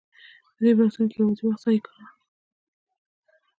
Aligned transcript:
په 0.55 0.59
دې 0.65 0.71
بحثونو 0.77 1.09
کې 1.11 1.17
یوازې 1.21 1.43
وخت 1.45 1.61
ضایع 1.63 1.81
کوو. 1.85 2.05